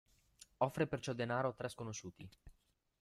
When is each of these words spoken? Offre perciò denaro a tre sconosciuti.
Offre 0.57 0.87
perciò 0.87 1.13
denaro 1.13 1.49
a 1.49 1.53
tre 1.53 1.69
sconosciuti. 1.69 2.27